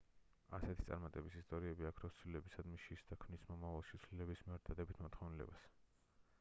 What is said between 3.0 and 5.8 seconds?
და ქმნის მომავალში ცვლილებების მიმართ დადებით მოთხოვნილებას